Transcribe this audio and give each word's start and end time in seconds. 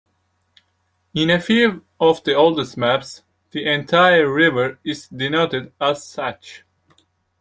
In 1.13 1.29
a 1.29 1.39
few 1.39 1.85
of 1.99 2.23
the 2.23 2.33
oldest 2.33 2.75
maps, 2.75 3.21
the 3.51 3.69
entire 3.71 4.27
river 4.33 4.79
is 4.83 5.07
denoted 5.09 5.73
as 5.79 6.03
such. 6.03 6.63